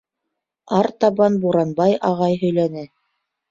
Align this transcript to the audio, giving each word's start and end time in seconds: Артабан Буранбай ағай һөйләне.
Артабан 0.77 1.37
Буранбай 1.45 1.95
ағай 2.11 2.43
һөйләне. 2.47 2.89